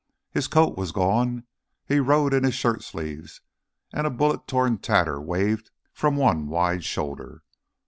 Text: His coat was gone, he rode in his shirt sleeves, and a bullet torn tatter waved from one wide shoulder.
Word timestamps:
His 0.31 0.47
coat 0.47 0.75
was 0.75 0.91
gone, 0.91 1.43
he 1.87 1.99
rode 1.99 2.33
in 2.33 2.43
his 2.43 2.55
shirt 2.55 2.81
sleeves, 2.83 3.41
and 3.93 4.07
a 4.07 4.09
bullet 4.09 4.47
torn 4.47 4.79
tatter 4.79 5.21
waved 5.21 5.69
from 5.93 6.15
one 6.15 6.47
wide 6.47 6.83
shoulder. 6.83 7.43